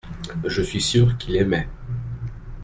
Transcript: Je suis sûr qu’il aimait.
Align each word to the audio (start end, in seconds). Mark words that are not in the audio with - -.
Je 0.47 0.63
suis 0.63 0.81
sûr 0.81 1.15
qu’il 1.19 1.35
aimait. 1.35 1.67